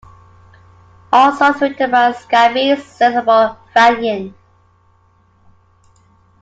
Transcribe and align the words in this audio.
All 1.13 1.31
songs 1.35 1.61
written 1.61 1.91
by 1.91 2.11
Scabies, 2.13 2.83
Sensible, 2.83 3.55
Vanian. 3.75 4.33